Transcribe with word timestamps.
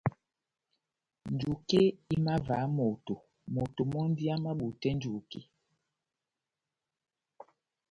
Njuke 1.33 1.81
ihimavaha 2.11 2.67
moto, 2.77 3.15
moto 3.53 3.81
mɔ́ndi 3.91 4.23
amabutɛ 4.35 4.89
njuke. 4.95 5.39